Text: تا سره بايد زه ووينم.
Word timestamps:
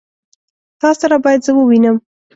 تا 0.81 0.89
سره 0.99 1.15
بايد 1.23 1.41
زه 1.45 1.51
ووينم. 1.55 1.97